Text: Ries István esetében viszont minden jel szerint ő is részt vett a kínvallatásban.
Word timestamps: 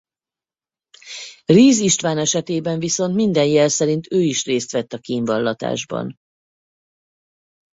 Ries 1.45 1.79
István 1.79 2.17
esetében 2.17 2.79
viszont 2.79 3.15
minden 3.15 3.45
jel 3.45 3.67
szerint 3.69 4.07
ő 4.11 4.19
is 4.21 4.45
részt 4.45 4.71
vett 4.71 4.93
a 4.93 4.97
kínvallatásban. 4.99 6.15